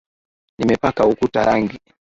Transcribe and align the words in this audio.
Nimepaka 0.57 1.01
ukuta 1.11 1.39
rangi. 1.47 1.77